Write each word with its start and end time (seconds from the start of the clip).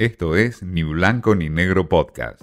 Esto 0.00 0.34
es 0.34 0.62
Ni 0.62 0.82
Blanco 0.82 1.34
ni 1.34 1.50
Negro 1.50 1.86
Podcast. 1.86 2.40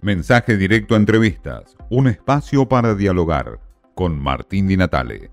Mensaje 0.00 0.56
directo 0.56 0.94
a 0.94 0.98
entrevistas, 0.98 1.76
un 1.90 2.08
espacio 2.08 2.68
para 2.68 2.96
dialogar 2.96 3.60
con 3.94 4.20
Martín 4.20 4.66
Di 4.66 4.76
Natale. 4.76 5.30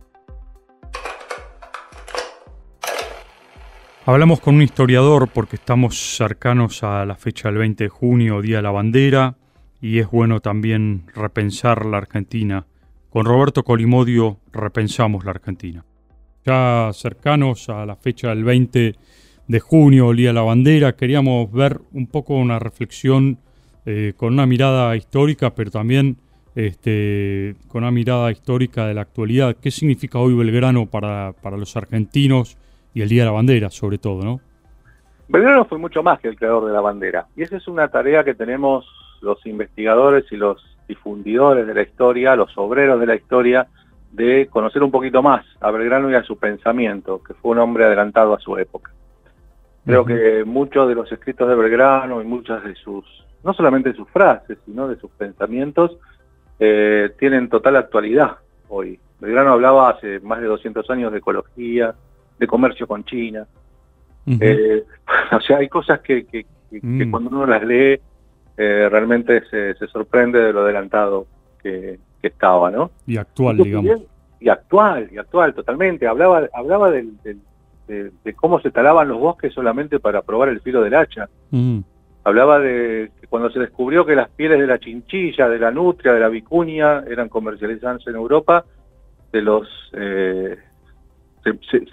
Hablamos 4.06 4.42
con 4.42 4.54
un 4.54 4.62
historiador 4.62 5.28
porque 5.28 5.56
estamos 5.56 6.16
cercanos 6.16 6.84
a 6.84 7.04
la 7.04 7.16
fecha 7.16 7.50
del 7.50 7.58
20 7.58 7.86
de 7.86 7.90
junio, 7.90 8.40
Día 8.44 8.58
de 8.58 8.62
la 8.62 8.70
Bandera, 8.70 9.36
y 9.82 9.98
es 9.98 10.12
bueno 10.12 10.40
también 10.40 11.08
repensar 11.16 11.88
la 11.88 11.98
Argentina. 11.98 12.68
Con 13.10 13.26
Roberto 13.26 13.64
Colimodio 13.64 14.38
repensamos 14.52 15.26
la 15.26 15.32
Argentina. 15.32 15.84
Ya 16.46 16.92
cercanos 16.94 17.70
a 17.70 17.88
la 17.88 17.96
fecha 17.96 18.30
del 18.30 18.44
20 18.44 18.96
de 19.48 19.60
junio, 19.60 20.14
Día 20.14 20.30
de 20.30 20.34
la 20.34 20.42
Bandera, 20.42 20.96
queríamos 20.96 21.52
ver 21.52 21.80
un 21.92 22.08
poco 22.08 22.36
una 22.36 22.60
reflexión 22.60 23.38
eh, 23.86 24.14
con 24.16 24.34
una 24.34 24.46
mirada 24.46 24.96
histórica, 24.96 25.54
pero 25.56 25.72
también 25.72 26.18
este, 26.56 27.56
con 27.68 27.84
una 27.84 27.92
mirada 27.92 28.32
histórica 28.32 28.88
de 28.88 28.94
la 28.94 29.02
actualidad. 29.02 29.56
¿Qué 29.62 29.72
significa 29.72 30.20
hoy 30.20 30.34
Belgrano 30.34 30.86
para, 30.86 31.34
para 31.42 31.58
los 31.58 31.76
argentinos? 31.76 32.58
y 32.94 33.02
el 33.02 33.10
Día 33.10 33.24
de 33.24 33.28
la 33.28 33.32
Bandera, 33.34 33.70
sobre 33.70 33.98
todo, 33.98 34.24
¿no? 34.24 34.40
Belgrano 35.28 35.66
fue 35.66 35.78
mucho 35.78 36.04
más 36.04 36.20
que 36.20 36.28
el 36.28 36.36
creador 36.36 36.66
de 36.66 36.74
la 36.74 36.82
bandera. 36.82 37.28
Y 37.36 37.44
esa 37.44 37.58
es 37.58 37.68
una 37.68 37.88
tarea 37.88 38.24
que 38.24 38.36
tenemos 38.36 38.86
los 39.22 39.44
investigadores 39.46 40.26
y 40.32 40.36
los 40.36 40.62
difundidores 40.88 41.66
de 41.66 41.74
la 41.74 41.82
historia, 41.82 42.36
los 42.36 42.56
obreros 42.58 43.00
de 43.00 43.06
la 43.06 43.16
historia, 43.16 43.68
de 44.12 44.48
conocer 44.48 44.84
un 44.84 44.92
poquito 44.92 45.24
más 45.24 45.46
a 45.60 45.72
Belgrano 45.72 46.12
y 46.12 46.16
a 46.16 46.24
su 46.24 46.38
pensamiento, 46.38 47.24
que 47.24 47.34
fue 47.34 47.52
un 47.52 47.60
hombre 47.60 47.86
adelantado 47.86 48.36
a 48.36 48.40
su 48.40 48.58
época. 48.58 48.92
Creo 49.86 50.06
que 50.06 50.44
muchos 50.46 50.88
de 50.88 50.96
los 50.96 51.12
escritos 51.12 51.48
de 51.48 51.56
Belgrano 51.56 52.22
y 52.22 52.26
muchas 52.26 52.64
de 52.64 52.74
sus, 52.76 53.06
no 53.44 53.54
solamente 53.54 53.94
sus 53.94 54.10
frases, 54.10 54.58
sino 54.66 54.88
de 54.88 54.96
sus 54.96 55.12
pensamientos, 55.12 55.98
eh, 56.60 57.12
tienen 57.20 57.50
total 57.50 57.76
actualidad 57.76 58.38
hoy. 58.70 59.00
Belgrano 59.20 59.54
hablaba 59.54 59.90
hace 59.90 60.20
más 60.22 60.40
de 60.40 60.48
200 60.48 60.90
años 60.90 61.12
de 61.12 61.18
ecología, 61.18 61.94
de 62.40 62.48
comercio 62.48 62.88
con 62.88 63.04
China. 63.04 63.46
Eh, 64.26 64.84
o 65.32 65.42
sea, 65.42 65.58
hay 65.58 65.68
cosas 65.68 66.00
que, 66.00 66.26
que, 66.26 66.46
mm. 66.82 67.12
cuando 67.12 67.30
uno 67.32 67.46
las 67.46 67.64
lee 67.64 68.00
eh, 68.56 68.88
realmente 68.90 69.44
se, 69.50 69.74
se, 69.76 69.88
sorprende 69.88 70.40
de 70.40 70.54
lo 70.54 70.62
adelantado 70.62 71.28
que, 71.62 72.00
estaba, 72.22 72.72
¿no? 72.72 72.92
Y 73.06 73.18
actual, 73.18 73.58
digamos. 73.58 74.04
Y 74.40 74.48
actual, 74.48 75.10
y 75.12 75.18
actual, 75.18 75.54
totalmente. 75.54 76.08
Hablaba, 76.08 76.48
hablaba 76.54 76.90
de, 77.88 78.34
cómo 78.36 78.60
se 78.60 78.72
talaban 78.72 79.08
los 79.08 79.20
bosques 79.20 79.54
solamente 79.54 80.00
para 80.00 80.22
probar 80.22 80.50
el 80.50 80.62
filo 80.62 80.82
del 80.82 80.96
hacha. 80.96 81.30
Hablaba 82.26 82.60
de 82.60 83.12
que 83.20 83.28
cuando 83.28 83.50
se 83.50 83.60
descubrió 83.60 84.06
que 84.06 84.16
las 84.16 84.30
pieles 84.30 84.60
de 84.60 84.68
la 84.68 84.80
chinchilla, 84.80 85.50
de 85.50 85.60
la 85.60 85.72
nutria, 85.72 86.14
de 86.14 86.20
la 86.22 86.30
vicuña 86.30 87.04
eran 87.08 87.28
comercializadas 87.28 88.08
en 88.08 88.16
Europa, 88.16 88.64
de 89.32 89.42
los 89.42 89.68
eh, 89.94 90.58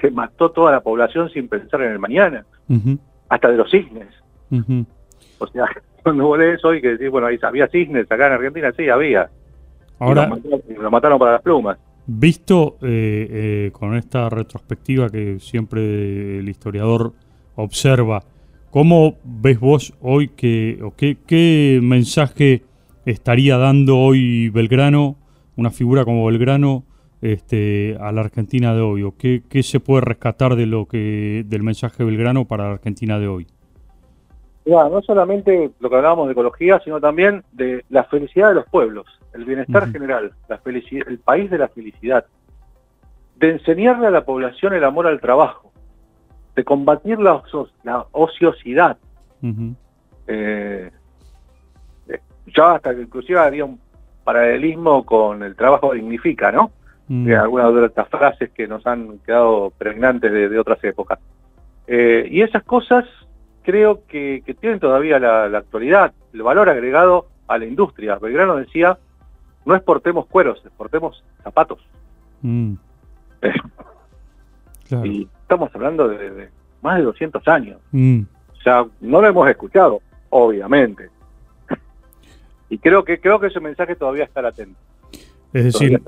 se, 0.00 0.10
mató 0.10 0.50
toda 0.50 0.72
la 0.72 0.80
población 0.80 1.30
sin 1.30 1.48
pensar 1.48 1.82
en 1.82 1.92
el 1.92 1.98
mañana, 1.98 2.44
hasta 3.28 3.50
de 3.50 3.56
los 3.56 3.70
cisnes. 3.70 4.08
O 5.38 5.46
sea, 5.48 5.66
cuando 6.02 6.26
vos 6.26 6.38
lees 6.38 6.64
hoy 6.64 6.80
que 6.80 6.90
decís, 6.90 7.10
bueno, 7.10 7.26
ahí 7.26 7.38
había 7.42 7.68
cisnes 7.68 8.10
acá 8.10 8.26
en 8.26 8.32
Argentina, 8.34 8.72
sí, 8.76 8.88
había. 8.88 9.28
Ahora, 9.98 10.26
lo 10.26 10.90
mataron, 10.90 11.18
para 11.18 11.32
las 11.32 11.42
plumas. 11.42 11.78
Visto 12.12 12.76
eh, 12.82 13.28
eh, 13.30 13.70
con 13.72 13.94
esta 13.94 14.28
retrospectiva 14.28 15.08
que 15.10 15.38
siempre 15.38 16.40
el 16.40 16.48
historiador 16.48 17.12
observa, 17.54 18.24
¿cómo 18.72 19.14
ves 19.22 19.60
vos 19.60 19.94
hoy 20.00 20.26
que, 20.30 20.80
o 20.82 20.92
qué, 20.96 21.78
mensaje 21.80 22.64
estaría 23.06 23.58
dando 23.58 23.96
hoy 23.96 24.48
Belgrano, 24.48 25.18
una 25.54 25.70
figura 25.70 26.04
como 26.04 26.26
Belgrano, 26.26 26.82
este, 27.22 27.96
a 28.00 28.10
la 28.10 28.22
Argentina 28.22 28.74
de 28.74 28.80
hoy? 28.80 29.04
¿O 29.04 29.14
qué, 29.16 29.44
se 29.62 29.78
puede 29.78 30.00
rescatar 30.00 30.56
de 30.56 30.66
lo 30.66 30.86
que 30.86 31.44
del 31.46 31.62
mensaje 31.62 32.02
Belgrano 32.02 32.44
para 32.44 32.64
la 32.64 32.72
Argentina 32.72 33.20
de 33.20 33.28
hoy? 33.28 33.46
No 34.70 35.02
solamente 35.02 35.70
lo 35.80 35.90
que 35.90 35.96
hablábamos 35.96 36.26
de 36.26 36.32
ecología, 36.32 36.80
sino 36.84 37.00
también 37.00 37.42
de 37.52 37.84
la 37.88 38.04
felicidad 38.04 38.48
de 38.48 38.54
los 38.54 38.66
pueblos, 38.66 39.06
el 39.32 39.44
bienestar 39.44 39.90
general, 39.90 40.32
la 40.48 40.58
felicidad, 40.58 41.08
el 41.08 41.18
país 41.18 41.50
de 41.50 41.58
la 41.58 41.68
felicidad, 41.68 42.24
de 43.36 43.50
enseñarle 43.50 44.06
a 44.06 44.10
la 44.10 44.24
población 44.24 44.74
el 44.74 44.84
amor 44.84 45.06
al 45.06 45.20
trabajo, 45.20 45.72
de 46.54 46.64
combatir 46.64 47.18
la, 47.18 47.42
ociosidad. 48.12 48.98
Eh, 50.26 50.90
yo 52.46 52.66
hasta 52.66 52.94
que 52.94 53.02
inclusive 53.02 53.38
haría 53.38 53.64
un 53.64 53.80
paralelismo 54.24 55.04
con 55.04 55.42
el 55.42 55.56
trabajo 55.56 55.92
dignifica, 55.94 56.52
¿no? 56.52 56.70
Mm. 57.08 57.32
algunas 57.32 57.74
de 57.74 57.86
estas 57.86 58.08
frases 58.08 58.50
que 58.50 58.68
nos 58.68 58.86
han 58.86 59.18
quedado 59.26 59.72
pregnantes 59.76 60.30
de, 60.30 60.58
otras 60.58 60.82
épocas. 60.84 61.18
Eh, 61.88 62.28
y 62.30 62.42
esas 62.42 62.62
cosas 62.62 63.04
creo 63.70 64.02
que, 64.08 64.42
tienen 64.60 64.80
todavía 64.80 65.20
la, 65.20 65.58
actualidad, 65.58 66.12
el 66.32 66.42
valor 66.42 66.68
agregado 66.68 67.28
a 67.46 67.56
la 67.56 67.66
industria. 67.66 68.16
Belgrano 68.16 68.56
decía, 68.56 68.98
no 69.64 69.76
exportemos 69.76 70.26
cueros, 70.26 70.60
exportemos 70.64 71.22
zapatos. 71.42 71.78
Mm. 72.42 72.74
Y 75.04 75.28
estamos 75.42 75.70
hablando 75.72 76.08
de, 76.08 76.48
más 76.82 76.98
de 76.98 77.04
200 77.04 77.46
años. 77.46 77.78
Mm. 77.92 78.22
O 78.22 78.62
sea, 78.64 78.84
no 79.00 79.20
lo 79.20 79.28
hemos 79.28 79.48
escuchado, 79.48 80.02
obviamente. 80.30 81.10
y 82.68 82.76
creo 82.78 83.04
que 83.04 83.20
creo 83.20 83.38
que 83.38 83.46
ese 83.46 83.60
mensaje 83.60 83.94
todavía 83.94 84.24
está 84.24 84.42
latente. 84.42 84.74
Es 85.52 85.62
decir, 85.62 86.02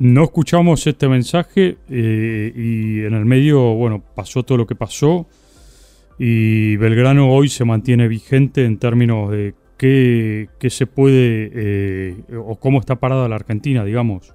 no 0.00 0.24
escuchamos 0.24 0.84
este 0.88 1.08
mensaje 1.08 1.78
eh, 1.88 2.52
y 2.56 3.04
en 3.04 3.14
el 3.14 3.24
medio, 3.24 3.60
bueno, 3.74 4.02
pasó 4.16 4.42
todo 4.42 4.58
lo 4.58 4.66
que 4.66 4.74
pasó 4.74 5.28
y 6.18 6.76
Belgrano 6.76 7.32
hoy 7.32 7.48
se 7.48 7.64
mantiene 7.64 8.08
vigente 8.08 8.64
en 8.64 8.78
términos 8.78 9.30
de 9.30 9.54
qué, 9.76 10.48
se 10.70 10.86
puede 10.86 11.50
eh, 11.54 12.24
o 12.36 12.56
cómo 12.58 12.80
está 12.80 12.96
parada 12.96 13.28
la 13.28 13.36
Argentina, 13.36 13.84
digamos. 13.84 14.34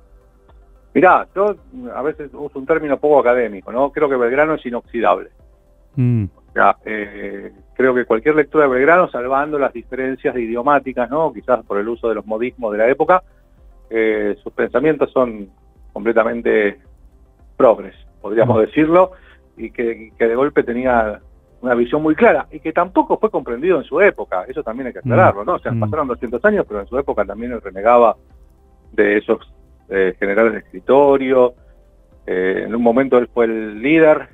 Mirá, 0.94 1.28
yo 1.35 1.56
a 1.95 2.01
veces 2.01 2.31
uso 2.34 2.59
un 2.59 2.66
término 2.66 3.00
poco 3.00 3.19
académico, 3.19 3.72
¿no? 3.72 3.91
Creo 3.91 4.09
que 4.09 4.16
Belgrano 4.16 4.56
es 4.56 4.66
inoxidable. 4.66 5.29
Mm. 5.95 6.25
Eh, 6.85 7.51
creo 7.73 7.94
que 7.94 8.06
cualquier 8.06 8.35
lectura 8.35 8.66
de 8.66 8.72
Belgrano, 8.72 9.09
salvando 9.09 9.57
las 9.57 9.72
diferencias 9.72 10.35
idiomáticas, 10.35 11.09
¿no? 11.09 11.31
Quizás 11.31 11.63
por 11.66 11.79
el 11.79 11.88
uso 11.88 12.09
de 12.09 12.16
los 12.16 12.25
modismos 12.25 12.72
de 12.72 12.78
la 12.78 12.89
época, 12.89 13.23
eh, 13.89 14.35
sus 14.44 14.51
pensamientos 14.53 15.12
son 15.12 15.50
completamente 15.94 16.79
progres, 17.56 17.95
podríamos 18.22 18.59
decirlo, 18.62 19.12
y 19.57 19.72
que, 19.72 20.12
de 20.18 20.35
golpe 20.35 20.63
tenía 20.63 21.19
una 21.61 21.75
visión 21.75 22.01
muy 22.01 22.15
clara 22.15 22.47
y 22.51 22.59
que 22.59 22.71
tampoco 22.71 23.17
fue 23.17 23.29
comprendido 23.29 23.77
en 23.77 23.83
su 23.83 23.99
época, 24.01 24.45
eso 24.47 24.63
también 24.63 24.87
hay 24.87 24.93
que 24.93 24.99
aclararlo, 24.99 25.43
¿no? 25.43 25.55
O 25.55 25.59
sea, 25.59 25.73
pasaron 25.77 26.07
200 26.07 26.43
años, 26.45 26.65
pero 26.67 26.81
en 26.81 26.87
su 26.87 26.97
época 26.97 27.25
también 27.25 27.51
él 27.51 27.61
renegaba 27.61 28.15
de 28.93 29.17
esos 29.17 29.39
eh, 29.89 30.15
generales 30.19 30.53
de 30.53 30.59
escritorio, 30.59 31.53
eh, 32.25 32.63
en 32.65 32.75
un 32.75 32.81
momento 32.81 33.17
él 33.17 33.29
fue 33.33 33.45
el 33.45 33.81
líder 33.81 34.29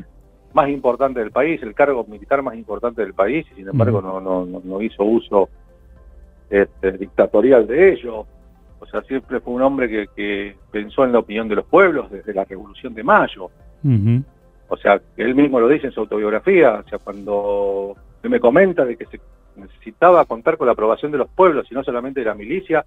más 0.53 0.69
importante 0.69 1.19
del 1.19 1.31
país, 1.31 1.61
el 1.63 1.73
cargo 1.73 2.05
militar 2.07 2.41
más 2.41 2.55
importante 2.55 3.01
del 3.01 3.13
país, 3.13 3.45
y 3.51 3.55
sin 3.55 3.67
embargo 3.67 4.01
no, 4.01 4.19
no, 4.19 4.45
no, 4.45 4.81
hizo 4.81 5.03
uso 5.03 5.49
este, 6.49 6.93
dictatorial 6.93 7.67
de 7.67 7.93
ello. 7.93 8.25
O 8.79 8.85
sea, 8.85 9.01
siempre 9.03 9.39
fue 9.39 9.53
un 9.53 9.61
hombre 9.61 10.09
que, 10.15 10.55
pensó 10.71 11.03
en 11.03 11.11
la 11.11 11.19
opinión 11.19 11.47
de 11.47 11.55
los 11.55 11.65
pueblos 11.65 12.11
desde 12.11 12.33
la 12.33 12.45
Revolución 12.45 12.93
de 12.93 13.03
Mayo. 13.03 13.49
O 14.67 14.77
sea, 14.77 14.99
él 15.17 15.35
mismo 15.35 15.59
lo 15.59 15.67
dice 15.67 15.87
en 15.87 15.93
su 15.93 16.01
autobiografía, 16.01 16.83
o 16.85 16.89
sea, 16.89 16.97
cuando 16.99 17.95
él 18.23 18.29
me 18.29 18.39
comenta 18.39 18.83
de 18.85 18.97
que 18.97 19.05
se 19.05 19.19
necesitaba 19.55 20.25
contar 20.25 20.57
con 20.57 20.67
la 20.67 20.73
aprobación 20.73 21.11
de 21.11 21.19
los 21.19 21.29
pueblos 21.29 21.67
y 21.69 21.75
no 21.75 21.83
solamente 21.83 22.21
de 22.21 22.25
la 22.25 22.33
milicia, 22.33 22.83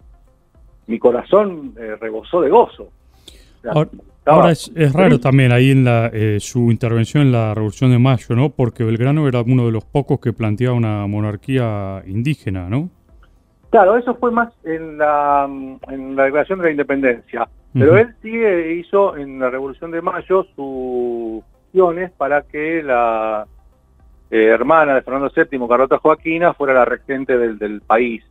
mi 0.87 0.99
corazón 0.99 1.75
eh, 1.79 1.97
rebosó 2.01 2.41
de 2.41 2.51
gozo. 2.51 2.89
ahora, 4.25 4.51
es, 4.51 4.93
raro 4.93 5.21
también 5.21 5.53
ahí 5.53 5.71
en 5.71 5.85
la, 5.85 6.11
eh, 6.13 6.39
su 6.41 6.71
intervención 6.71 7.23
en 7.23 7.33
la 7.33 7.55
Revolución 7.55 7.91
de 7.91 7.99
Mayo, 7.99 8.35
¿no? 8.35 8.51
Porque 8.51 8.85
Belgrano 8.85 9.29
era 9.29 9.43
uno 9.43 9.67
de 9.67 9.73
los 9.73 9.85
pocos 9.85 10.19
que 10.21 10.33
planteaba 10.33 10.75
una 10.75 11.07
monarquía 11.07 12.03
indígena, 12.07 12.69
¿no? 12.69 12.91
Claro, 13.71 13.99
eso 13.99 14.15
fue 14.15 14.31
más 14.31 14.53
en 14.65 14.97
la, 14.97 15.47
en 15.89 16.17
la 16.17 16.25
declaración 16.25 16.59
de 16.59 16.65
la 16.65 16.71
independencia, 16.71 17.49
pero 17.75 17.99
él 17.99 18.15
sí 18.23 18.33
hizo 18.81 19.17
en 19.17 19.39
la 19.39 19.51
Revolución 19.51 19.91
de 19.91 20.01
Mayo 20.01 20.47
sus 20.57 21.45
para 22.17 22.43
que 22.43 22.83
la 22.83 23.47
eh, 24.31 24.45
hermana 24.45 24.95
de 24.95 25.03
Fernando 25.03 25.31
VII, 25.35 25.69
Carlota 25.69 25.99
Joaquina, 25.99 26.53
fuera 26.55 26.75
la 26.75 26.85
regente 26.85 27.39
del, 27.39 27.81
país 27.81 28.23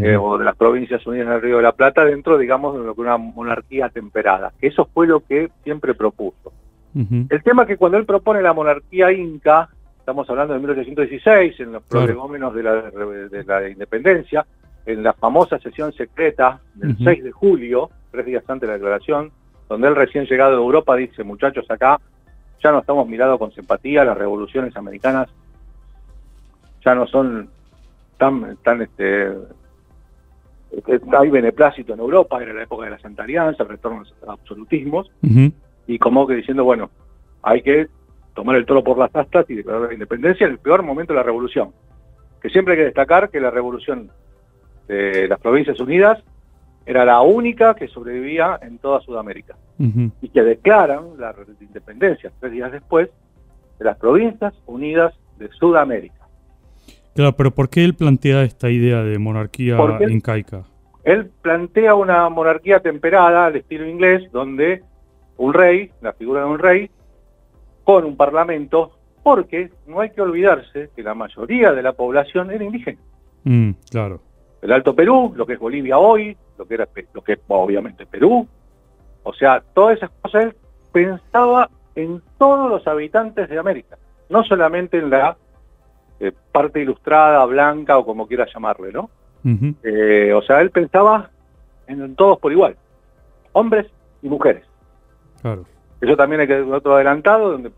eh, 0.00 0.16
o 0.16 0.38
de 0.38 0.44
las 0.44 0.56
provincias 0.56 1.06
unidas 1.06 1.28
del 1.28 1.42
Río 1.42 1.56
de 1.56 1.62
la 1.62 1.72
Plata 1.72 2.04
dentro, 2.04 2.38
digamos, 2.38 2.78
de 2.78 2.94
que 2.94 3.00
una 3.00 3.16
monarquía 3.16 3.88
temperada. 3.88 4.52
Eso 4.60 4.88
fue 4.92 5.06
lo 5.06 5.20
que 5.20 5.50
siempre 5.64 5.94
propuso. 5.94 6.52
El 6.94 7.42
tema 7.44 7.62
es 7.62 7.68
que 7.68 7.76
cuando 7.76 7.96
él 7.96 8.06
propone 8.06 8.42
la 8.42 8.52
monarquía 8.52 9.12
inca, 9.12 9.68
estamos 10.00 10.28
hablando 10.30 10.54
de 10.54 10.60
1816, 10.60 11.60
en 11.60 11.72
los 11.72 11.82
prolegómenos 11.84 12.52
de 12.54 12.62
la, 12.64 12.72
de 12.82 13.44
la 13.44 13.68
independencia, 13.68 14.44
en 14.84 15.02
la 15.04 15.12
famosa 15.12 15.58
sesión 15.58 15.92
secreta 15.92 16.60
del 16.74 16.96
6 16.96 17.22
de 17.22 17.30
julio, 17.30 17.90
tres 18.10 18.26
días 18.26 18.42
antes 18.48 18.62
de 18.62 18.68
la 18.68 18.78
declaración, 18.78 19.30
donde 19.68 19.86
él 19.86 19.94
recién 19.94 20.24
llegado 20.24 20.52
de 20.52 20.56
Europa 20.56 20.96
dice, 20.96 21.22
muchachos, 21.22 21.70
acá 21.70 22.00
ya 22.62 22.72
no 22.72 22.80
estamos 22.80 23.08
mirados 23.08 23.38
con 23.38 23.52
simpatía, 23.52 24.04
las 24.04 24.16
revoluciones 24.16 24.76
americanas. 24.76 25.28
Ya 26.84 26.94
no 26.94 27.06
son 27.06 27.48
tan, 28.16 28.56
tan 28.58 28.82
este, 28.82 29.32
hay 31.16 31.30
beneplácito 31.30 31.94
en 31.94 32.00
Europa, 32.00 32.42
era 32.42 32.52
la 32.52 32.62
época 32.62 32.84
de 32.84 32.92
la 32.92 32.98
Santa 32.98 33.22
Alianza, 33.24 33.62
el 33.62 33.68
retorno 33.68 33.98
a 33.98 34.02
los 34.02 34.14
absolutismos, 34.28 35.10
y 35.86 35.98
como 35.98 36.26
que 36.26 36.34
diciendo, 36.34 36.64
bueno, 36.64 36.90
hay 37.42 37.62
que 37.62 37.88
tomar 38.34 38.56
el 38.56 38.66
toro 38.66 38.84
por 38.84 38.98
las 38.98 39.14
astas 39.14 39.46
y 39.48 39.56
declarar 39.56 39.88
la 39.88 39.94
independencia 39.94 40.46
en 40.46 40.52
el 40.52 40.58
peor 40.58 40.82
momento 40.82 41.12
de 41.12 41.18
la 41.18 41.24
revolución. 41.24 41.72
Que 42.40 42.50
siempre 42.50 42.74
hay 42.74 42.78
que 42.78 42.84
destacar 42.84 43.30
que 43.30 43.40
la 43.40 43.50
revolución 43.50 44.10
de 44.86 45.26
las 45.28 45.40
Provincias 45.40 45.80
Unidas 45.80 46.22
era 46.86 47.04
la 47.04 47.20
única 47.20 47.74
que 47.74 47.88
sobrevivía 47.88 48.58
en 48.62 48.78
toda 48.78 49.00
Sudamérica 49.00 49.56
y 49.78 50.28
que 50.28 50.42
declaran 50.42 51.04
la 51.18 51.34
independencia 51.60 52.32
tres 52.40 52.52
días 52.52 52.72
después 52.72 53.10
de 53.78 53.84
las 53.84 53.96
Provincias 53.96 54.54
Unidas 54.66 55.14
de 55.38 55.48
Sudamérica. 55.52 56.26
Claro, 57.14 57.36
pero 57.36 57.52
¿por 57.52 57.68
qué 57.68 57.84
él 57.84 57.94
plantea 57.94 58.42
esta 58.42 58.70
idea 58.70 59.02
de 59.02 59.18
monarquía 59.18 59.76
incaica? 60.08 60.64
Él 61.04 61.30
plantea 61.42 61.94
una 61.94 62.28
monarquía 62.28 62.80
temperada 62.80 63.46
al 63.46 63.56
estilo 63.56 63.86
inglés, 63.86 64.30
donde 64.32 64.82
un 65.36 65.54
rey, 65.54 65.90
la 66.00 66.12
figura 66.12 66.40
de 66.40 66.46
un 66.46 66.58
rey, 66.58 66.90
con 67.84 68.04
un 68.04 68.16
parlamento, 68.16 68.92
porque 69.22 69.70
no 69.86 70.00
hay 70.00 70.10
que 70.10 70.20
olvidarse 70.20 70.90
que 70.94 71.02
la 71.02 71.14
mayoría 71.14 71.72
de 71.72 71.82
la 71.82 71.92
población 71.92 72.50
era 72.50 72.64
indígena. 72.64 72.98
Mm, 73.44 73.70
claro 73.90 74.20
el 74.62 74.72
Alto 74.72 74.94
Perú, 74.94 75.32
lo 75.36 75.46
que 75.46 75.54
es 75.54 75.58
Bolivia 75.58 75.98
hoy, 75.98 76.36
lo 76.56 76.66
que 76.66 76.74
era 76.74 76.88
lo 77.12 77.22
que 77.22 77.34
es 77.34 77.40
obviamente 77.48 78.06
Perú. 78.06 78.46
O 79.22 79.32
sea, 79.32 79.62
todas 79.74 79.98
esas 79.98 80.10
cosas 80.22 80.44
él 80.44 80.56
pensaba 80.92 81.70
en 81.94 82.22
todos 82.38 82.70
los 82.70 82.86
habitantes 82.86 83.48
de 83.48 83.58
América, 83.58 83.98
no 84.28 84.44
solamente 84.44 84.98
en 84.98 85.10
la 85.10 85.36
eh, 86.20 86.32
parte 86.52 86.80
ilustrada, 86.80 87.44
blanca 87.44 87.98
o 87.98 88.04
como 88.04 88.26
quiera 88.26 88.46
llamarle, 88.52 88.92
¿no? 88.92 89.10
Eh, 89.82 90.32
o 90.34 90.42
sea, 90.42 90.60
él 90.60 90.70
pensaba 90.70 91.30
en, 91.86 92.14
todos 92.16 92.38
por 92.38 92.52
igual, 92.52 92.76
hombres 93.52 93.86
y 94.22 94.28
mujeres. 94.28 94.64
Claro. 95.40 95.64
Eso 96.00 96.16
también 96.16 96.42
hay 96.42 96.46
que 96.46 96.60
otro 96.60 96.94
adelantado 96.94 97.52
donde 97.52 97.72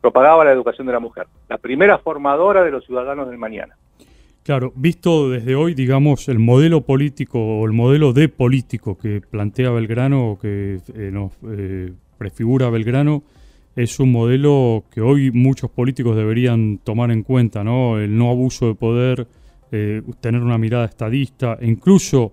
propagaba 0.00 0.44
la 0.44 0.52
educación 0.52 0.86
de 0.86 0.92
la 0.94 1.00
mujer, 1.00 1.26
la 1.48 1.58
primera 1.58 1.98
formadora 1.98 2.62
de 2.62 2.70
los 2.70 2.84
ciudadanos 2.84 3.28
del 3.28 3.38
mañana. 3.38 3.76
Claro, 4.46 4.72
visto 4.76 5.28
desde 5.28 5.56
hoy, 5.56 5.74
digamos, 5.74 6.28
el 6.28 6.38
modelo 6.38 6.82
político 6.82 7.40
o 7.40 7.66
el 7.66 7.72
modelo 7.72 8.12
de 8.12 8.28
político 8.28 8.96
que 8.96 9.20
plantea 9.20 9.70
Belgrano 9.70 10.30
o 10.30 10.38
que 10.38 10.78
eh, 10.94 11.10
nos 11.12 11.32
eh, 11.48 11.92
prefigura 12.16 12.70
Belgrano, 12.70 13.24
es 13.74 13.98
un 13.98 14.12
modelo 14.12 14.84
que 14.92 15.00
hoy 15.00 15.32
muchos 15.32 15.68
políticos 15.72 16.14
deberían 16.14 16.78
tomar 16.78 17.10
en 17.10 17.24
cuenta, 17.24 17.64
¿no? 17.64 17.98
El 17.98 18.16
no 18.16 18.30
abuso 18.30 18.68
de 18.68 18.76
poder, 18.76 19.26
eh, 19.72 20.00
tener 20.20 20.42
una 20.42 20.58
mirada 20.58 20.84
estadista, 20.84 21.58
e 21.60 21.66
incluso 21.66 22.30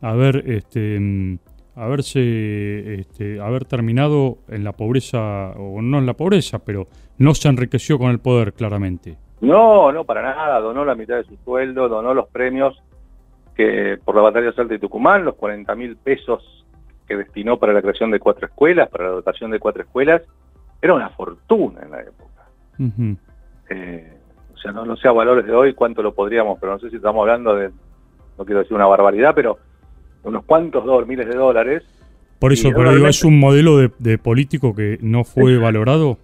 haber, 0.00 0.44
este, 0.46 1.00
mm, 1.00 1.38
haberse, 1.74 3.00
este, 3.00 3.40
haber 3.40 3.64
terminado 3.64 4.38
en 4.46 4.62
la 4.62 4.70
pobreza, 4.70 5.50
o 5.56 5.82
no 5.82 5.98
en 5.98 6.06
la 6.06 6.14
pobreza, 6.14 6.60
pero 6.60 6.86
no 7.18 7.34
se 7.34 7.48
enriqueció 7.48 7.98
con 7.98 8.12
el 8.12 8.20
poder, 8.20 8.52
claramente. 8.52 9.25
No, 9.40 9.92
no, 9.92 10.04
para 10.04 10.22
nada. 10.22 10.60
Donó 10.60 10.84
la 10.84 10.94
mitad 10.94 11.16
de 11.16 11.24
su 11.24 11.36
sueldo, 11.44 11.88
donó 11.88 12.14
los 12.14 12.28
premios 12.28 12.82
que 13.54 13.98
por 14.04 14.14
la 14.14 14.22
batalla 14.22 14.46
de 14.46 14.52
Salta 14.52 14.74
y 14.74 14.78
Tucumán, 14.78 15.24
los 15.24 15.34
40 15.36 15.74
mil 15.74 15.96
pesos 15.96 16.64
que 17.08 17.16
destinó 17.16 17.58
para 17.58 17.72
la 17.72 17.80
creación 17.80 18.10
de 18.10 18.18
cuatro 18.18 18.46
escuelas, 18.46 18.88
para 18.88 19.04
la 19.04 19.10
dotación 19.10 19.50
de 19.50 19.58
cuatro 19.58 19.82
escuelas. 19.82 20.22
Era 20.82 20.94
una 20.94 21.08
fortuna 21.10 21.80
en 21.82 21.90
la 21.90 22.00
época. 22.02 22.48
Eh, 23.70 24.12
o 24.54 24.58
sea, 24.58 24.72
no, 24.72 24.84
no 24.84 24.96
sé 24.96 25.08
a 25.08 25.12
valores 25.12 25.46
de 25.46 25.54
hoy 25.54 25.72
cuánto 25.72 26.02
lo 26.02 26.14
podríamos, 26.14 26.58
pero 26.60 26.72
no 26.72 26.78
sé 26.78 26.90
si 26.90 26.96
estamos 26.96 27.20
hablando 27.22 27.54
de, 27.54 27.70
no 28.38 28.44
quiero 28.44 28.60
decir 28.60 28.74
una 28.74 28.86
barbaridad, 28.86 29.32
pero 29.34 29.58
unos 30.24 30.44
cuantos 30.44 30.84
dólares, 30.84 31.08
miles 31.08 31.28
de 31.28 31.34
dólares. 31.34 31.82
Por 32.38 32.52
eso, 32.52 32.70
pero 32.74 32.94
digo, 32.94 33.06
es 33.06 33.24
un 33.24 33.40
modelo 33.40 33.78
de, 33.78 33.90
de 33.98 34.18
político 34.18 34.74
que 34.74 34.98
no 35.00 35.24
fue 35.24 35.56
valorado. 35.56 36.18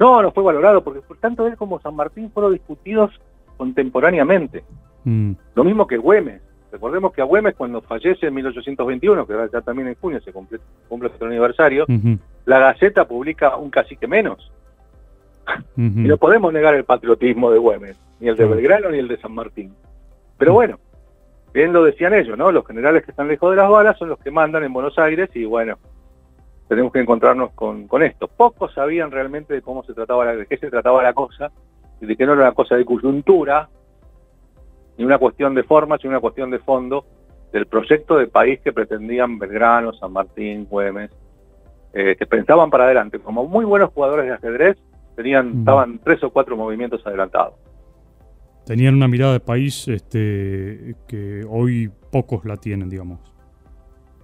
No, 0.00 0.22
no 0.22 0.32
fue 0.32 0.42
valorado, 0.42 0.82
porque 0.82 1.02
por 1.02 1.18
tanto 1.18 1.46
él 1.46 1.56
como 1.58 1.78
San 1.80 1.94
Martín 1.94 2.30
fueron 2.32 2.54
discutidos 2.54 3.12
contemporáneamente. 3.58 4.64
Mm. 5.04 5.32
Lo 5.54 5.62
mismo 5.62 5.86
que 5.86 5.98
Güemes. 5.98 6.40
Recordemos 6.72 7.12
que 7.12 7.20
a 7.20 7.24
Güemes 7.24 7.54
cuando 7.54 7.82
fallece 7.82 8.28
en 8.28 8.34
1821, 8.34 9.26
que 9.26 9.34
ya 9.52 9.60
también 9.60 9.88
en 9.88 9.96
junio 9.96 10.20
se 10.22 10.32
cumple, 10.32 10.60
cumple 10.88 11.10
su 11.18 11.24
aniversario, 11.24 11.84
la 12.46 12.60
Gaceta 12.60 13.06
publica 13.06 13.56
un 13.56 13.70
cacique 13.70 14.06
menos. 14.06 14.50
Y 15.76 15.82
no 15.82 16.16
podemos 16.16 16.52
negar 16.52 16.74
el 16.74 16.84
patriotismo 16.84 17.50
de 17.50 17.58
Güemes, 17.58 17.96
ni 18.20 18.28
el 18.28 18.36
de 18.36 18.46
Belgrano 18.46 18.90
ni 18.90 18.98
el 18.98 19.08
de 19.08 19.18
San 19.18 19.32
Martín. 19.32 19.74
Pero 20.38 20.54
bueno, 20.54 20.78
bien 21.52 21.72
lo 21.72 21.84
decían 21.84 22.14
ellos, 22.14 22.38
¿no? 22.38 22.52
Los 22.52 22.66
generales 22.66 23.04
que 23.04 23.10
están 23.10 23.28
lejos 23.28 23.50
de 23.50 23.56
las 23.56 23.68
balas 23.68 23.98
son 23.98 24.08
los 24.08 24.18
que 24.20 24.30
mandan 24.30 24.62
en 24.62 24.72
Buenos 24.72 24.96
Aires 24.96 25.28
y 25.34 25.44
bueno, 25.44 25.76
tenemos 26.70 26.92
que 26.92 27.00
encontrarnos 27.00 27.50
con, 27.50 27.88
esto. 28.00 28.28
Pocos 28.28 28.72
sabían 28.72 29.10
realmente 29.10 29.54
de 29.54 29.60
cómo 29.60 29.82
se 29.82 29.92
trataba 29.92 30.24
la, 30.24 30.36
de 30.36 30.46
qué 30.46 30.56
se 30.56 30.70
trataba 30.70 31.02
la 31.02 31.12
cosa, 31.12 31.50
y 32.00 32.06
de 32.06 32.14
que 32.14 32.24
no 32.24 32.34
era 32.34 32.42
una 32.42 32.52
cosa 32.52 32.76
de 32.76 32.84
coyuntura, 32.84 33.68
ni 34.96 35.04
una 35.04 35.18
cuestión 35.18 35.52
de 35.56 35.64
forma, 35.64 35.98
sino 35.98 36.10
una 36.10 36.20
cuestión 36.20 36.48
de 36.48 36.60
fondo 36.60 37.04
del 37.52 37.66
proyecto 37.66 38.16
de 38.16 38.28
país 38.28 38.60
que 38.60 38.72
pretendían 38.72 39.36
Belgrano, 39.36 39.92
San 39.94 40.12
Martín, 40.12 40.68
Güemes, 40.70 41.10
eh, 41.92 42.14
que 42.16 42.24
pensaban 42.26 42.70
para 42.70 42.84
adelante. 42.84 43.18
Como 43.18 43.48
muy 43.48 43.64
buenos 43.64 43.90
jugadores 43.90 44.26
de 44.26 44.34
ajedrez, 44.34 44.76
tenían, 45.16 45.58
estaban 45.58 45.98
tres 45.98 46.22
o 46.22 46.30
cuatro 46.30 46.56
movimientos 46.56 47.04
adelantados. 47.04 47.54
Tenían 48.64 48.94
una 48.94 49.08
mirada 49.08 49.32
de 49.32 49.40
país 49.40 49.88
este, 49.88 50.94
que 51.08 51.44
hoy 51.50 51.90
pocos 52.12 52.44
la 52.44 52.58
tienen, 52.58 52.88
digamos. 52.88 53.18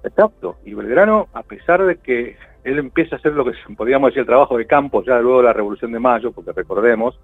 Exacto. 0.06 0.56
Y 0.64 0.74
Belgrano, 0.74 1.28
a 1.32 1.42
pesar 1.42 1.84
de 1.84 1.96
que 1.96 2.36
él 2.64 2.78
empieza 2.78 3.16
a 3.16 3.18
hacer 3.18 3.32
lo 3.32 3.44
que 3.44 3.52
podríamos 3.76 4.10
decir 4.10 4.20
el 4.20 4.26
trabajo 4.26 4.56
de 4.56 4.66
campo 4.66 5.02
ya 5.04 5.18
luego 5.18 5.38
de 5.38 5.44
la 5.44 5.52
Revolución 5.52 5.92
de 5.92 5.98
Mayo, 5.98 6.32
porque 6.32 6.52
recordemos 6.52 7.18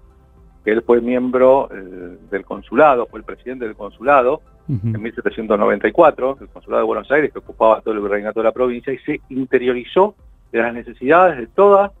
que 0.63 0.71
él 0.71 0.81
fue 0.81 1.01
miembro 1.01 1.69
eh, 1.71 2.17
del 2.29 2.45
consulado, 2.45 3.05
fue 3.07 3.19
el 3.19 3.25
presidente 3.25 3.65
del 3.65 3.75
consulado 3.75 4.41
en 4.69 5.01
1794, 5.01 6.37
el 6.39 6.47
consulado 6.47 6.81
de 6.83 6.87
Buenos 6.87 7.11
Aires, 7.11 7.33
que 7.33 7.39
ocupaba 7.39 7.81
todo 7.81 7.93
el 7.93 7.99
virreinato 7.99 8.39
de 8.39 8.45
la 8.45 8.53
provincia, 8.53 8.93
y 8.93 8.97
se 8.99 9.19
interiorizó 9.27 10.15
de 10.53 10.61
las 10.61 10.73
necesidades 10.73 11.37
de 11.37 11.47
toda 11.47 11.91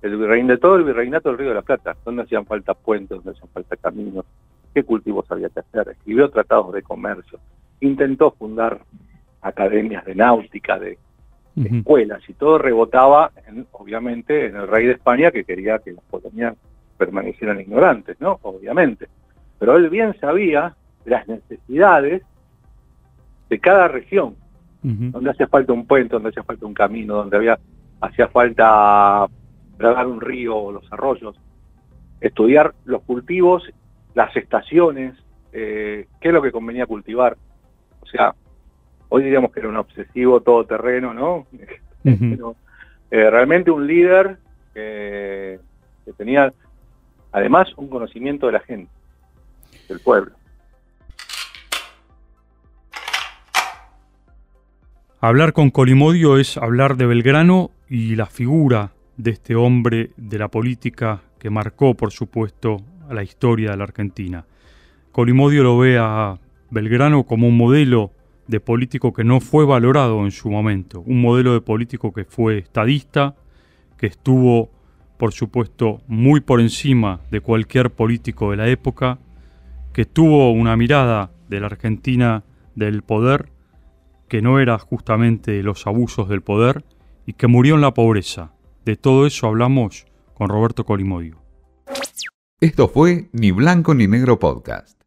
el 0.00 0.16
virreinato, 0.16 0.52
de 0.52 0.58
todo 0.58 0.76
el 0.76 0.84
virreinato 0.84 1.28
del 1.28 1.38
Río 1.38 1.48
de 1.50 1.56
la 1.56 1.62
Plata, 1.62 1.94
donde 2.02 2.22
hacían 2.22 2.46
falta 2.46 2.72
puentes, 2.72 3.18
donde 3.18 3.32
hacían 3.32 3.50
falta 3.52 3.76
caminos, 3.76 4.24
qué 4.72 4.82
cultivos 4.82 5.30
había 5.30 5.50
que 5.50 5.60
hacer, 5.60 5.90
escribió 5.90 6.30
tratados 6.30 6.72
de 6.72 6.82
comercio, 6.82 7.38
intentó 7.80 8.30
fundar 8.30 8.80
academias 9.42 10.04
de 10.04 10.14
náutica, 10.14 10.78
de, 10.78 10.98
escuelas, 11.56 12.22
y 12.28 12.32
todo 12.34 12.58
rebotaba, 12.58 13.32
obviamente, 13.72 14.46
en 14.46 14.56
el 14.56 14.68
rey 14.68 14.86
de 14.86 14.92
España 14.92 15.30
que 15.30 15.44
quería 15.44 15.78
que 15.78 15.92
las 15.92 16.04
colonias 16.10 16.56
permanecieran 16.96 17.60
ignorantes, 17.60 18.18
¿no? 18.20 18.38
Obviamente. 18.42 19.08
Pero 19.58 19.76
él 19.76 19.90
bien 19.90 20.16
sabía 20.20 20.74
las 21.04 21.28
necesidades 21.28 22.22
de 23.50 23.58
cada 23.58 23.88
región, 23.88 24.36
donde 24.82 25.30
hacía 25.30 25.48
falta 25.48 25.74
un 25.74 25.86
puente, 25.86 26.14
donde 26.14 26.30
hacía 26.30 26.44
falta 26.44 26.64
un 26.64 26.72
camino, 26.72 27.16
donde 27.16 27.36
había 27.36 27.58
hacía 28.00 28.28
falta 28.28 29.26
dragar 29.76 30.06
un 30.06 30.20
río 30.20 30.56
o 30.56 30.72
los 30.72 30.90
arroyos, 30.92 31.36
estudiar 32.20 32.74
los 32.84 33.02
cultivos, 33.02 33.70
las 34.14 34.34
estaciones, 34.36 35.14
eh, 35.52 36.06
qué 36.20 36.28
es 36.28 36.34
lo 36.34 36.42
que 36.42 36.52
convenía 36.52 36.86
cultivar. 36.86 37.36
O 38.00 38.06
sea, 38.06 38.34
hoy 39.10 39.24
diríamos 39.24 39.52
que 39.52 39.60
era 39.60 39.68
un 39.68 39.76
obsesivo 39.76 40.40
todoterreno, 40.40 41.12
¿no? 41.12 41.46
Eh, 43.12 43.28
realmente 43.28 43.72
un 43.72 43.88
líder 43.88 44.38
que, 44.72 45.58
tenía 46.16 46.52
además 47.32 47.66
un 47.76 47.88
conocimiento 47.88 48.46
de 48.46 48.52
la 48.52 48.60
gente, 48.60 48.92
del 49.88 49.98
pueblo. 49.98 50.30
Hablar 55.20 55.52
con 55.52 55.70
Colimodio 55.70 56.38
es 56.38 56.56
hablar 56.56 56.96
de 56.96 57.06
Belgrano 57.06 57.72
y 57.88 58.14
la 58.14 58.26
figura 58.26 58.92
de 59.16 59.32
este 59.32 59.56
hombre 59.56 60.10
de 60.16 60.38
la 60.38 60.46
política 60.46 61.22
que 61.40 61.50
marcó, 61.50 61.94
por 61.94 62.12
supuesto, 62.12 62.76
a 63.08 63.14
la 63.14 63.24
historia 63.24 63.72
de 63.72 63.76
la 63.76 63.84
Argentina. 63.84 64.44
Colimodio 65.10 65.64
lo 65.64 65.78
ve 65.78 65.98
a 65.98 66.38
Belgrano 66.70 67.24
como 67.24 67.48
un 67.48 67.56
modelo 67.56 68.12
de 68.50 68.60
político 68.60 69.12
que 69.12 69.24
no 69.24 69.40
fue 69.40 69.64
valorado 69.64 70.24
en 70.24 70.30
su 70.30 70.50
momento, 70.50 71.00
un 71.00 71.22
modelo 71.22 71.54
de 71.54 71.60
político 71.60 72.12
que 72.12 72.24
fue 72.24 72.58
estadista, 72.58 73.36
que 73.96 74.06
estuvo 74.06 74.70
por 75.20 75.34
supuesto, 75.34 76.00
muy 76.06 76.40
por 76.40 76.62
encima 76.62 77.20
de 77.30 77.42
cualquier 77.42 77.90
político 77.90 78.52
de 78.52 78.56
la 78.56 78.68
época, 78.68 79.18
que 79.92 80.06
tuvo 80.06 80.50
una 80.50 80.78
mirada 80.78 81.30
de 81.50 81.60
la 81.60 81.66
Argentina 81.66 82.42
del 82.74 83.02
poder 83.02 83.52
que 84.28 84.40
no 84.40 84.60
era 84.60 84.78
justamente 84.78 85.62
los 85.62 85.86
abusos 85.86 86.30
del 86.30 86.40
poder 86.40 86.86
y 87.26 87.34
que 87.34 87.48
murió 87.48 87.74
en 87.74 87.82
la 87.82 87.92
pobreza. 87.92 88.54
De 88.86 88.96
todo 88.96 89.26
eso 89.26 89.46
hablamos 89.46 90.06
con 90.32 90.48
Roberto 90.48 90.86
Colimodio. 90.86 91.42
Esto 92.58 92.88
fue 92.88 93.28
Ni 93.32 93.50
Blanco 93.50 93.92
ni 93.92 94.06
Negro 94.06 94.38
Podcast. 94.38 94.99